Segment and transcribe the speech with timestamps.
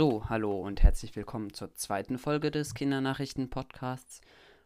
[0.00, 4.22] So, hallo und herzlich willkommen zur zweiten Folge des Kindernachrichten-Podcasts.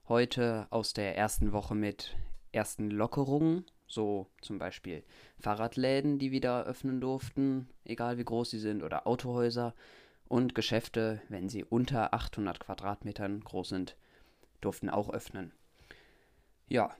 [0.06, 2.16] Heute aus der ersten Woche mit
[2.52, 5.02] ersten Lockerungen, so zum Beispiel
[5.40, 9.74] Fahrradläden, die wieder öffnen durften, egal wie groß sie sind, oder Autohäuser
[10.28, 13.96] und Geschäfte, wenn sie unter 800 Quadratmetern groß sind,
[14.60, 15.50] durften auch öffnen.
[16.68, 16.94] Ja,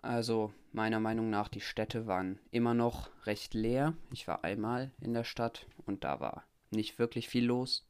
[0.00, 3.94] also meiner Meinung nach, die Städte waren immer noch recht leer.
[4.12, 7.84] Ich war einmal in der Stadt und da war nicht wirklich viel los,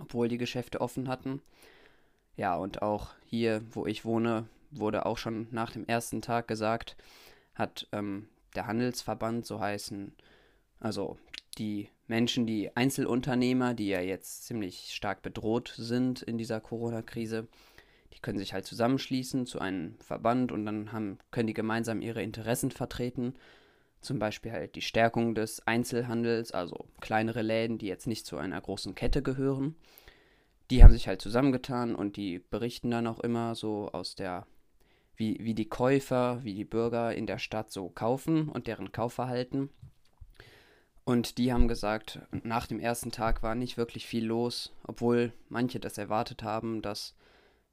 [0.00, 1.42] obwohl die Geschäfte offen hatten.
[2.36, 6.96] Ja, und auch hier, wo ich wohne, wurde auch schon nach dem ersten Tag gesagt,
[7.54, 10.12] hat ähm, der Handelsverband, so heißen,
[10.80, 11.16] also
[11.58, 17.46] die Menschen, die Einzelunternehmer, die ja jetzt ziemlich stark bedroht sind in dieser Corona-Krise,
[18.12, 22.22] die können sich halt zusammenschließen zu einem Verband und dann haben, können die gemeinsam ihre
[22.22, 23.34] Interessen vertreten
[24.04, 28.60] zum Beispiel halt die Stärkung des Einzelhandels, also kleinere Läden, die jetzt nicht zu einer
[28.60, 29.74] großen Kette gehören.
[30.70, 34.46] Die haben sich halt zusammengetan und die berichten dann auch immer so aus der,
[35.16, 39.70] wie, wie die Käufer, wie die Bürger in der Stadt so kaufen und deren Kaufverhalten.
[41.04, 45.78] Und die haben gesagt, nach dem ersten Tag war nicht wirklich viel los, obwohl manche
[45.78, 47.14] das erwartet haben, dass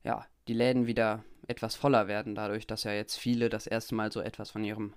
[0.03, 4.11] ja, die Läden wieder etwas voller werden, dadurch, dass ja jetzt viele das erste Mal
[4.11, 4.94] so etwas von ihrem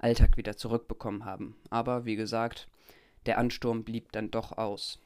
[0.00, 1.56] Alltag wieder zurückbekommen haben.
[1.70, 2.68] Aber wie gesagt,
[3.26, 4.98] der Ansturm blieb dann doch aus.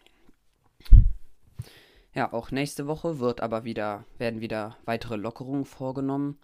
[2.15, 6.39] Ja, auch nächste Woche wird aber wieder, werden wieder weitere Lockerungen vorgenommen.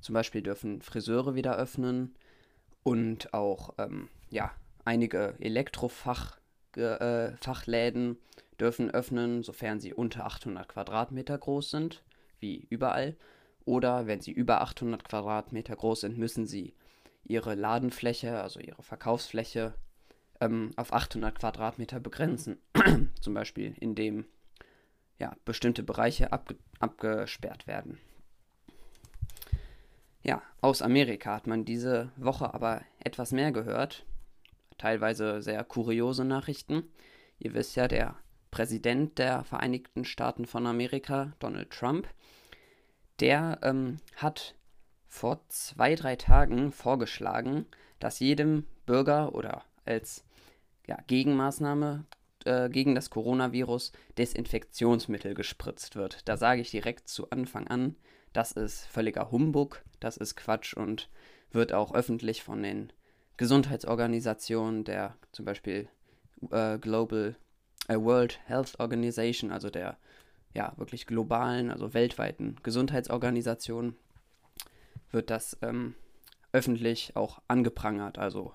[0.00, 2.14] Zum Beispiel dürfen Friseure wieder öffnen
[2.84, 4.52] und auch ähm, ja,
[4.84, 8.16] einige Elektrofachläden äh,
[8.60, 12.04] dürfen öffnen, sofern sie unter 800 Quadratmeter groß sind,
[12.38, 13.16] wie überall.
[13.64, 16.72] Oder wenn sie über 800 Quadratmeter groß sind, müssen sie
[17.28, 19.74] ihre Ladenfläche, also ihre Verkaufsfläche,
[20.40, 22.58] ähm, auf 800 Quadratmeter begrenzen.
[23.20, 24.26] Zum Beispiel, indem
[25.18, 27.98] ja, bestimmte Bereiche abge abgesperrt werden.
[30.22, 34.04] Ja, aus Amerika hat man diese Woche aber etwas mehr gehört.
[34.76, 36.82] Teilweise sehr kuriose Nachrichten.
[37.38, 38.16] Ihr wisst ja, der
[38.50, 42.08] Präsident der Vereinigten Staaten von Amerika, Donald Trump,
[43.20, 44.55] der ähm, hat
[45.16, 47.66] vor zwei, drei Tagen vorgeschlagen,
[47.98, 50.24] dass jedem Bürger oder als
[50.86, 52.04] ja, Gegenmaßnahme
[52.44, 56.28] äh, gegen das Coronavirus Desinfektionsmittel gespritzt wird.
[56.28, 57.96] Da sage ich direkt zu Anfang an,
[58.32, 61.08] das ist völliger Humbug, das ist Quatsch und
[61.50, 62.92] wird auch öffentlich von den
[63.38, 65.88] Gesundheitsorganisationen, der zum Beispiel
[66.50, 67.36] äh, Global
[67.88, 69.96] äh, World Health Organization, also der
[70.54, 73.96] ja wirklich globalen, also weltweiten Gesundheitsorganisation,
[75.10, 75.94] wird das ähm,
[76.52, 78.54] öffentlich auch angeprangert, also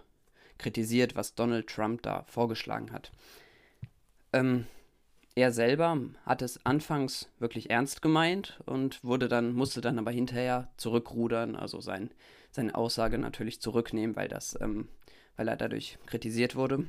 [0.58, 3.12] kritisiert, was Donald Trump da vorgeschlagen hat.
[4.34, 4.66] Ähm,
[5.34, 10.70] er selber hat es anfangs wirklich ernst gemeint und wurde dann, musste dann aber hinterher
[10.78, 12.12] zurückrudern, also sein,
[12.52, 14.90] seine Aussage natürlich zurücknehmen, weil das, ähm,
[15.38, 16.86] weil er dadurch kritisiert wurde.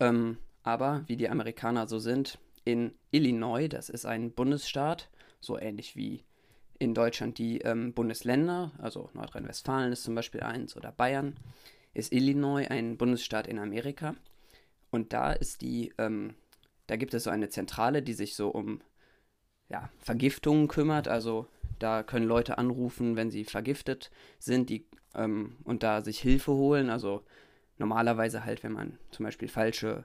[0.00, 5.08] Ähm, aber wie die Amerikaner so sind, in Illinois, das ist ein Bundesstaat,
[5.40, 6.24] so ähnlich wie
[6.78, 11.36] in Deutschland die ähm, Bundesländer, also Nordrhein-Westfalen ist zum Beispiel eins oder Bayern,
[11.94, 14.14] ist Illinois ein Bundesstaat in Amerika.
[14.90, 16.34] Und da ist die, ähm,
[16.86, 18.80] da gibt es so eine Zentrale, die sich so um
[19.68, 21.08] ja, Vergiftungen kümmert.
[21.08, 21.48] Also
[21.78, 26.90] da können Leute anrufen, wenn sie vergiftet sind, die ähm, und da sich Hilfe holen.
[26.90, 27.24] Also
[27.78, 30.04] normalerweise halt, wenn man zum Beispiel falsche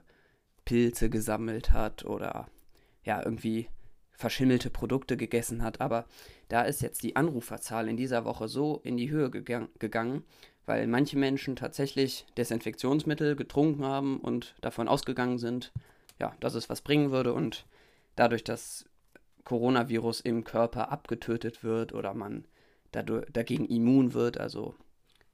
[0.64, 2.48] Pilze gesammelt hat oder
[3.04, 3.68] ja, irgendwie
[4.22, 5.80] verschimmelte Produkte gegessen hat.
[5.80, 6.06] Aber
[6.48, 10.22] da ist jetzt die Anruferzahl in dieser Woche so in die Höhe gegang gegangen,
[10.64, 15.72] weil manche Menschen tatsächlich Desinfektionsmittel getrunken haben und davon ausgegangen sind,
[16.20, 17.66] ja, dass es was bringen würde und
[18.14, 18.84] dadurch das
[19.42, 22.44] Coronavirus im Körper abgetötet wird oder man
[22.92, 24.76] dadurch, dagegen immun wird, also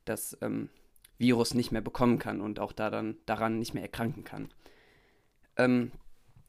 [0.07, 0.71] das ähm,
[1.19, 4.49] Virus nicht mehr bekommen kann und auch da dann, daran nicht mehr erkranken kann.
[5.59, 5.93] Ähm,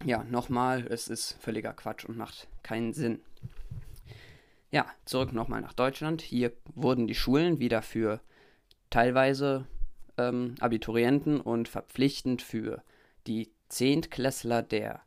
[0.05, 3.21] ja, nochmal, es ist völliger Quatsch und macht keinen Sinn.
[4.71, 6.21] Ja, zurück nochmal nach Deutschland.
[6.21, 8.21] Hier wurden die Schulen wieder für
[8.89, 9.65] teilweise
[10.17, 12.83] ähm, Abiturienten und verpflichtend für
[13.27, 15.01] die Zehntklässler der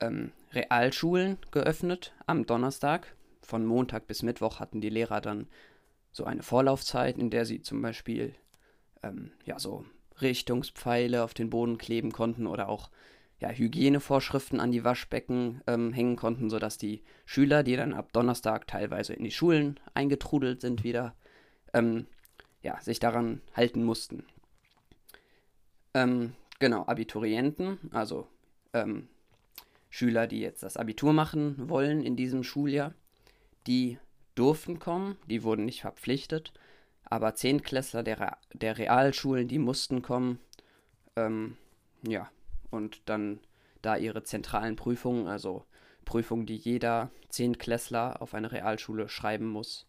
[0.00, 3.14] ähm, Realschulen geöffnet am Donnerstag.
[3.42, 5.48] Von Montag bis Mittwoch hatten die Lehrer dann
[6.12, 8.34] so eine Vorlaufzeit, in der sie zum Beispiel
[9.02, 9.84] ähm, ja so
[10.20, 12.90] Richtungspfeile auf den Boden kleben konnten oder auch
[13.40, 18.66] ja, Hygienevorschriften an die Waschbecken ähm, hängen konnten, sodass die Schüler, die dann ab Donnerstag
[18.66, 21.14] teilweise in die Schulen eingetrudelt sind, wieder
[21.72, 22.06] ähm,
[22.62, 24.24] ja, sich daran halten mussten.
[25.94, 28.26] Ähm, genau, Abiturienten, also
[28.72, 29.08] ähm,
[29.88, 32.92] Schüler, die jetzt das Abitur machen wollen in diesem Schuljahr,
[33.66, 33.98] die
[34.34, 36.52] durften kommen, die wurden nicht verpflichtet,
[37.04, 40.40] aber Zehntklässler der, der Realschulen, die mussten kommen,
[41.16, 41.56] ähm,
[42.06, 42.28] ja,
[42.70, 43.40] und dann
[43.82, 45.64] da ihre zentralen Prüfungen, also
[46.04, 49.86] Prüfungen, die jeder Zehntklässler auf einer Realschule schreiben muss,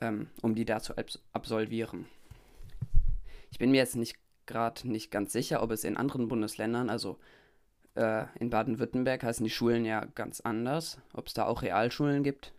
[0.00, 0.94] ähm, um die da zu
[1.32, 2.06] absolvieren.
[3.50, 4.16] Ich bin mir jetzt nicht
[4.46, 7.18] gerade nicht ganz sicher, ob es in anderen Bundesländern, also
[7.96, 12.52] äh, in Baden-Württemberg heißen die Schulen ja ganz anders, ob es da auch Realschulen gibt.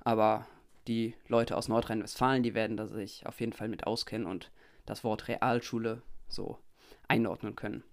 [0.00, 0.46] Aber
[0.86, 4.50] die Leute aus Nordrhein-Westfalen, die werden da sich auf jeden Fall mit auskennen und
[4.86, 6.58] das Wort Realschule so
[7.08, 7.84] einordnen können.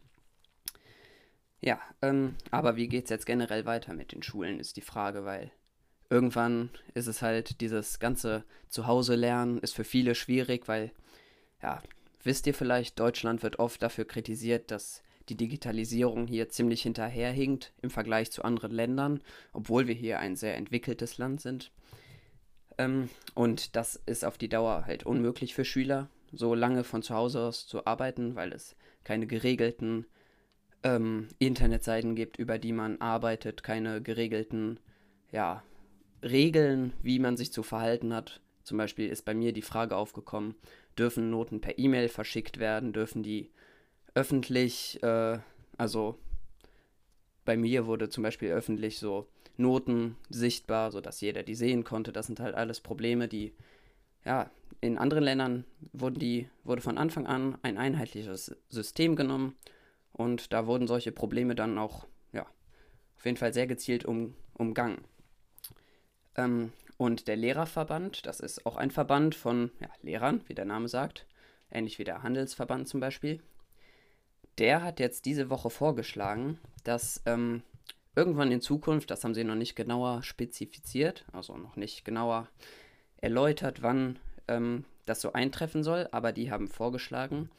[1.61, 5.25] Ja, ähm, aber wie geht es jetzt generell weiter mit den Schulen, ist die Frage,
[5.25, 5.51] weil
[6.09, 10.91] irgendwann ist es halt dieses ganze Zuhause lernen ist für viele schwierig, weil,
[11.61, 11.81] ja,
[12.23, 17.89] wisst ihr vielleicht, Deutschland wird oft dafür kritisiert, dass die Digitalisierung hier ziemlich hinterherhinkt im
[17.89, 19.21] Vergleich zu anderen Ländern,
[19.53, 21.71] obwohl wir hier ein sehr entwickeltes Land sind.
[22.77, 27.15] Ähm, und das ist auf die Dauer halt unmöglich für Schüler, so lange von zu
[27.15, 30.05] Hause aus zu arbeiten, weil es keine geregelten
[30.85, 34.79] ähm, Internetseiten gibt, über die man arbeitet, keine geregelten
[35.31, 35.63] ja,
[36.21, 38.39] Regeln, wie man sich zu verhalten hat.
[38.63, 40.55] Zum Beispiel ist bei mir die Frage aufgekommen,
[40.97, 43.49] dürfen Noten per E-Mail verschickt werden, dürfen die
[44.13, 45.39] öffentlich, äh,
[45.75, 46.19] also
[47.45, 49.27] bei mir wurde zum Beispiel öffentlich so
[49.57, 52.11] Noten sichtbar, sodass jeder die sehen konnte.
[52.13, 53.53] Das sind halt alles Probleme, die,
[54.23, 59.55] ja, in anderen Ländern wurden die, wurde von Anfang an ein einheitliches System genommen
[60.15, 62.45] und da wurden solche Probleme dann auch, ja,
[63.17, 65.03] auf jeden Fall sehr gezielt um, umgangen.
[66.35, 70.87] Ähm, und der Lehrerverband, das ist auch ein Verband von ja, Lehrern, wie der Name
[70.87, 71.27] sagt,
[71.69, 73.41] ähnlich wie der Handelsverband zum Beispiel.
[74.57, 77.63] Der hat jetzt diese Woche vorgeschlagen, dass ähm,
[78.15, 82.47] irgendwann in Zukunft, das haben sie noch nicht genauer spezifiziert, also noch nicht genauer
[83.17, 84.17] erläutert, wann
[84.47, 87.49] ähm, das so eintreffen soll, aber die haben vorgeschlagen,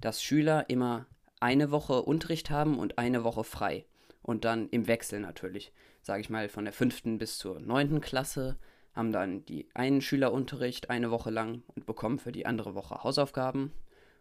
[0.00, 1.06] dass Schüler immer
[1.40, 3.86] eine Woche Unterricht haben und eine Woche frei.
[4.22, 5.72] Und dann im Wechsel natürlich,
[6.02, 8.58] sage ich mal, von der fünften bis zur neunten Klasse
[8.94, 13.02] haben dann die einen Schüler Unterricht eine Woche lang und bekommen für die andere Woche
[13.02, 13.72] Hausaufgaben.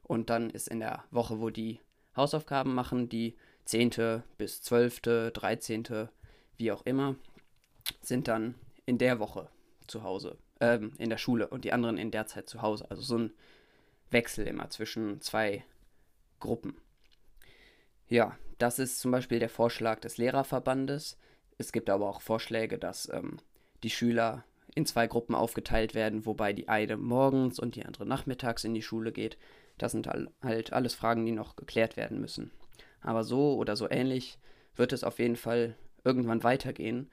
[0.04, 1.80] Und dann ist in der Woche, wo die
[2.16, 4.24] Hausaufgaben machen, die 10.
[4.38, 6.10] bis 12., 13.,
[6.57, 7.15] wie auch immer,
[8.01, 8.56] sind dann
[8.86, 9.50] in der Woche
[9.88, 12.89] zu Hause, ähm, in der Schule und die anderen in der Zeit zu Hause.
[12.89, 13.33] Also so ein
[14.12, 15.63] Wechsel immer zwischen zwei
[16.39, 16.75] Gruppen.
[18.09, 21.17] Ja, das ist zum Beispiel der Vorschlag des Lehrerverbandes.
[21.57, 23.38] Es gibt aber auch Vorschläge, dass ähm,
[23.83, 24.44] die Schüler
[24.75, 28.81] in zwei Gruppen aufgeteilt werden, wobei die eine morgens und die andere nachmittags in die
[28.81, 29.38] Schule geht.
[29.77, 30.07] Das sind
[30.41, 32.51] halt alles Fragen, die noch geklärt werden müssen.
[33.01, 34.39] Aber so oder so ähnlich
[34.75, 37.09] wird es auf jeden Fall irgendwann weitergehen.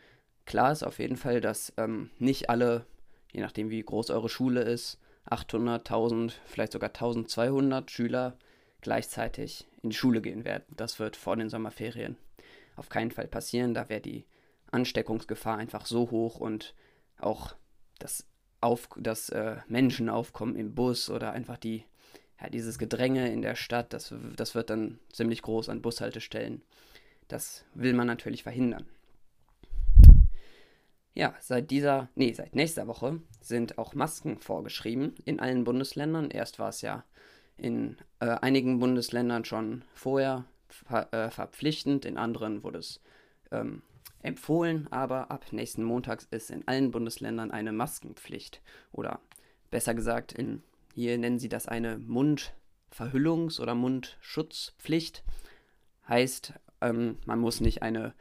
[0.47, 2.87] Klar ist auf jeden Fall, dass ähm, nicht alle,
[3.33, 8.39] je nachdem wie groß eure Schule ist, 800, 1000, vielleicht sogar 1200 Schüler
[8.87, 10.63] gleichzeitig in die Schule gehen werden.
[10.77, 12.17] Das wird vor den Sommerferien
[12.77, 13.75] auf keinen Fall passieren.
[13.75, 14.25] Da wäre die
[14.71, 16.73] Ansteckungsgefahr einfach so hoch und
[17.19, 17.57] auch
[17.99, 18.25] das,
[18.61, 21.83] Auf das äh, Menschenaufkommen im Bus oder einfach die
[22.41, 26.63] ja, dieses Gedränge in der Stadt, das, das wird dann ziemlich groß an Bushaltestellen.
[27.27, 28.87] Das will man natürlich verhindern.
[31.15, 36.31] Ja, seit dieser, nee, seit nächster Woche sind auch Masken vorgeschrieben in allen Bundesländern.
[36.31, 37.05] Erst war es ja
[37.57, 43.01] in äh, einigen Bundesländern schon vorher ver äh, verpflichtend, in anderen wurde es
[43.51, 43.83] ähm,
[44.23, 48.61] empfohlen, aber ab nächsten Montags ist in allen Bundesländern eine Maskenpflicht.
[48.93, 49.21] Oder
[49.71, 50.63] besser gesagt, in
[50.95, 55.23] hier nennen sie das eine Mundverhüllungs- oder Mundschutzpflicht.
[56.09, 58.15] Heißt, ähm, man muss nicht eine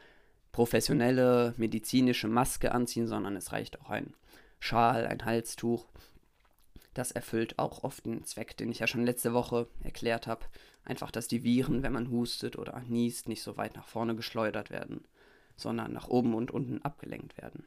[0.51, 4.13] professionelle medizinische Maske anziehen, sondern es reicht auch ein
[4.59, 5.85] Schal, ein Halstuch.
[6.95, 10.45] Das erfüllt auch oft den Zweck, den ich ja schon letzte Woche erklärt habe.
[10.85, 14.71] Einfach, dass die Viren, wenn man hustet oder niest, nicht so weit nach vorne geschleudert
[14.71, 15.03] werden,
[15.57, 17.65] sondern nach oben und unten abgelenkt werden.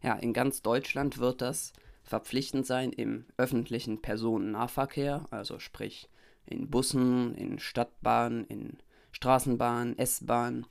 [0.00, 1.72] Ja, in ganz Deutschland wird das
[2.04, 6.08] verpflichtend sein im öffentlichen Personennahverkehr, also sprich
[6.46, 8.78] in Bussen, in Stadtbahnen, in
[9.10, 10.66] Straßenbahnen, S-Bahnen.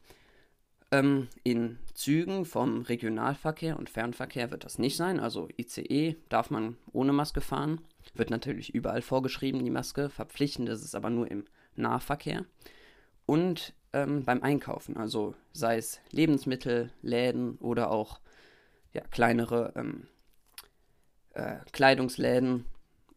[0.96, 6.78] Ähm, in Zügen vom Regionalverkehr und Fernverkehr wird das nicht sein, also ICE darf man
[6.94, 7.82] ohne Maske fahren,
[8.14, 11.44] wird natürlich überall vorgeschrieben, die Maske, verpflichtend ist es aber nur im
[11.76, 12.46] Nahverkehr.
[13.26, 18.22] Und ähm, beim Einkaufen, also sei es Lebensmittel, Läden oder auch
[18.94, 20.08] ja, kleinere ähm,
[21.34, 22.66] äh, Kleidungsläden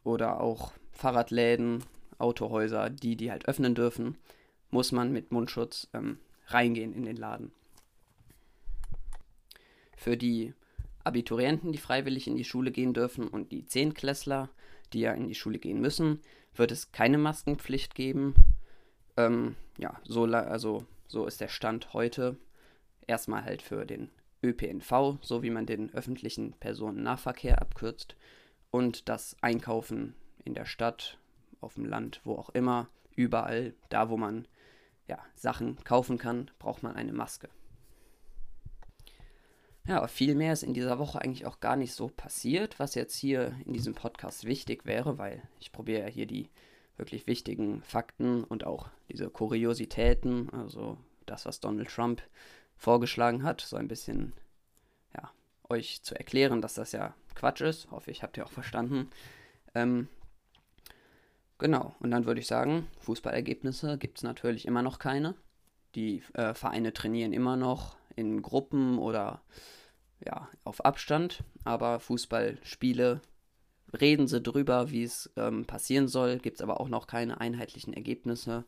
[0.03, 1.85] oder auch Fahrradläden,
[2.19, 4.17] Autohäuser, die die halt öffnen dürfen,
[4.73, 6.19] muss man mit Mundschutz ähm,
[6.49, 7.53] reingehen in den Laden.
[9.99, 10.55] Für die
[11.03, 14.49] Abiturienten, die freiwillig in die Schule gehen dürfen und die Zehntklässler,
[14.93, 16.21] die ja in die Schule gehen müssen,
[16.55, 18.35] wird es keine Maskenpflicht geben.
[19.17, 22.37] Ähm, ja, so, also, so ist der Stand heute.
[23.09, 24.09] Erstmal halt für den
[24.41, 28.15] ÖPNV, so wie man den öffentlichen Personennahverkehr abkürzt.
[28.71, 30.15] Und das Einkaufen
[30.45, 31.19] in der Stadt,
[31.61, 34.47] auf dem Land, wo auch immer, überall, da wo man
[35.09, 37.49] ja, Sachen kaufen kann, braucht man eine Maske.
[39.89, 42.95] Ja, aber viel mehr ist in dieser Woche eigentlich auch gar nicht so passiert, was
[42.95, 46.51] jetzt hier in diesem Podcast wichtig wäre, weil ich probiere ja hier die
[46.99, 52.21] wirklich wichtigen Fakten und auch diese Kuriositäten, also das, was Donald Trump
[52.77, 54.35] vorgeschlagen hat, so ein bisschen,
[55.15, 55.31] ja,
[55.71, 57.91] euch zu erklären, dass das ja Quatsch ist.
[57.91, 59.09] Hoffe ich, habt ihr auch verstanden.
[59.75, 60.09] Ähm,
[61.57, 65.35] genau, und dann würde ich sagen, Fußballergebnisse gibt es natürlich immer noch keine.
[65.95, 69.43] Die äh, Vereine trainieren immer noch in Gruppen oder
[70.25, 73.21] ja, auf Abstand, aber Fußballspiele
[73.99, 77.95] reden sie drüber, wie es ähm, passieren soll, gibt es aber auch noch keine einheitlichen
[77.95, 78.65] Ergebnisse.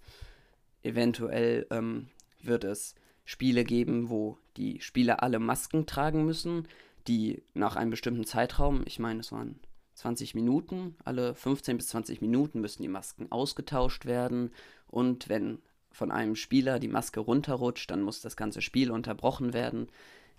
[0.82, 2.08] Eventuell ähm,
[2.40, 6.66] wird es Spiele geben, wo die Spieler alle Masken tragen müssen,
[7.06, 9.60] die nach einem bestimmten Zeitraum, ich meine, es waren
[9.94, 14.52] 20 Minuten, alle 15 bis 20 Minuten müssen die Masken ausgetauscht werden.
[14.86, 15.60] Und wenn
[15.92, 19.88] von einem Spieler die Maske runterrutscht, dann muss das ganze Spiel unterbrochen werden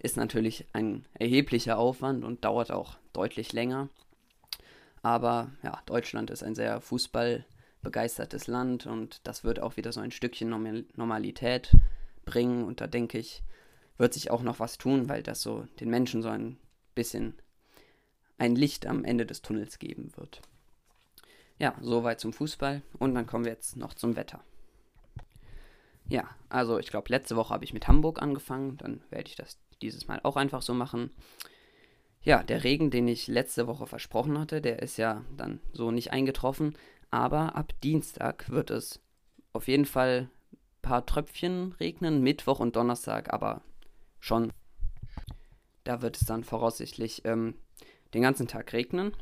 [0.01, 3.89] ist natürlich ein erheblicher Aufwand und dauert auch deutlich länger.
[5.03, 10.11] Aber ja, Deutschland ist ein sehr fußballbegeistertes Land und das wird auch wieder so ein
[10.11, 10.49] Stückchen
[10.95, 11.75] Normalität
[12.25, 12.63] bringen.
[12.63, 13.43] Und da denke ich,
[13.97, 16.57] wird sich auch noch was tun, weil das so den Menschen so ein
[16.95, 17.35] bisschen
[18.39, 20.41] ein Licht am Ende des Tunnels geben wird.
[21.59, 24.43] Ja, soweit zum Fußball und dann kommen wir jetzt noch zum Wetter.
[26.11, 29.57] Ja, also ich glaube, letzte Woche habe ich mit Hamburg angefangen, dann werde ich das
[29.81, 31.09] dieses Mal auch einfach so machen.
[32.21, 36.11] Ja, der Regen, den ich letzte Woche versprochen hatte, der ist ja dann so nicht
[36.11, 36.77] eingetroffen.
[37.11, 38.99] Aber ab Dienstag wird es
[39.53, 43.61] auf jeden Fall ein paar Tröpfchen regnen, Mittwoch und Donnerstag aber
[44.19, 44.51] schon.
[45.85, 47.55] Da wird es dann voraussichtlich ähm,
[48.13, 49.13] den ganzen Tag regnen.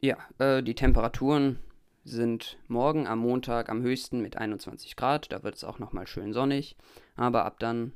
[0.00, 1.60] Ja, äh, die Temperaturen
[2.08, 5.30] sind morgen am Montag am höchsten mit 21 Grad.
[5.30, 6.76] Da wird es auch nochmal schön sonnig.
[7.16, 7.92] Aber ab dann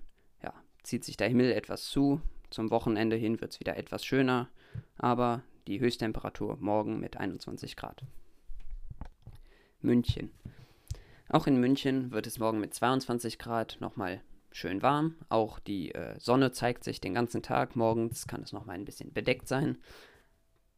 [0.83, 2.21] zieht sich der Himmel etwas zu.
[2.51, 4.49] Zum Wochenende hin wird es wieder etwas schöner,
[4.97, 8.05] aber die Höchsttemperatur morgen mit 21 Grad.
[9.81, 10.31] München.
[11.29, 15.17] Auch in München wird es morgen mit 22 Grad nochmal schön warm.
[15.29, 17.75] Auch die äh, Sonne zeigt sich den ganzen Tag.
[17.75, 19.79] Morgens kann es nochmal ein bisschen bedeckt sein.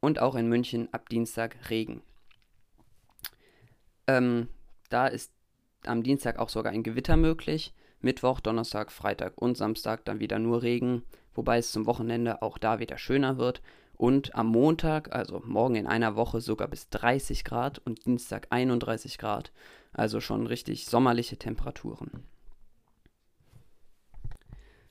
[0.01, 2.03] Und auch in München ab Dienstag Regen.
[4.07, 4.49] Ähm,
[4.91, 5.33] da ist
[5.85, 7.75] am Dienstag auch sogar ein Gewitter möglich.
[8.01, 11.03] Mittwoch, Donnerstag, Freitag und Samstag dann wieder nur Regen,
[11.35, 13.63] wobei es zum Wochenende auch da wieder schöner wird.
[13.97, 19.19] Und am Montag, also morgen in einer Woche, sogar bis 30 Grad und Dienstag 31
[19.19, 19.53] Grad.
[19.93, 22.25] Also schon richtig sommerliche Temperaturen.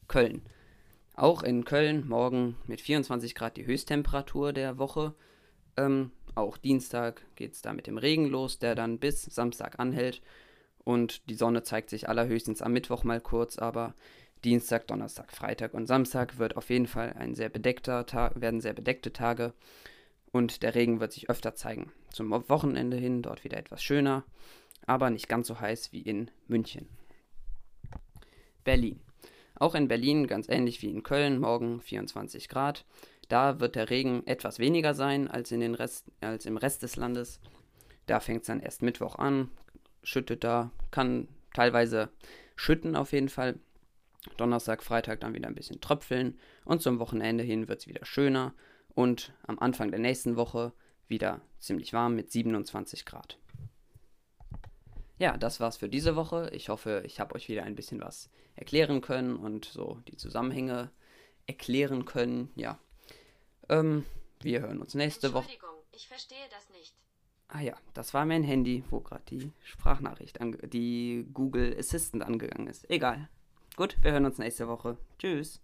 [0.07, 0.41] Köln.
[1.15, 5.13] Auch in Köln morgen mit 24 Grad die Höchsttemperatur der Woche.
[5.77, 10.21] Ähm, auch Dienstag geht es da mit dem Regen los, der dann bis Samstag anhält.
[10.83, 13.93] Und die Sonne zeigt sich allerhöchstens am Mittwoch mal kurz, aber
[14.43, 18.73] Dienstag, Donnerstag, Freitag und Samstag wird auf jeden Fall ein sehr bedeckter Tag, werden sehr
[18.73, 19.53] bedeckte Tage
[20.31, 21.93] und der Regen wird sich öfter zeigen.
[22.11, 24.25] Zum Wochenende hin dort wieder etwas schöner,
[24.85, 26.89] aber nicht ganz so heiß wie in München.
[28.65, 28.99] Berlin.
[29.55, 32.85] Auch in Berlin, ganz ähnlich wie in Köln, morgen 24 Grad.
[33.33, 36.97] Da wird der Regen etwas weniger sein als, in den Rest, als im Rest des
[36.97, 37.39] Landes.
[38.05, 39.49] Da fängt es dann erst Mittwoch an,
[40.03, 42.09] schüttet da, kann teilweise
[42.55, 43.57] schütten auf jeden Fall.
[44.37, 48.53] Donnerstag, Freitag dann wieder ein bisschen tröpfeln und zum Wochenende hin wird es wieder schöner
[48.93, 50.71] und am Anfang der nächsten Woche
[51.07, 53.39] wieder ziemlich warm mit 27 Grad.
[55.17, 56.51] Ja, das war's für diese Woche.
[56.53, 60.91] Ich hoffe, ich habe euch wieder ein bisschen was erklären können und so die Zusammenhänge
[61.47, 62.51] erklären können.
[62.53, 62.77] Ja.
[63.69, 64.05] Ähm,
[64.41, 65.49] wir hören uns nächste Woche.
[65.51, 66.93] Entschuldigung, ich verstehe das nicht.
[67.47, 70.39] Ah ja, das war mein Handy, wo gerade die Sprachnachricht,
[70.73, 72.89] die Google Assistant angegangen ist.
[72.89, 73.29] Egal.
[73.75, 74.97] Gut, wir hören uns nächste Woche.
[75.19, 75.61] Tschüss.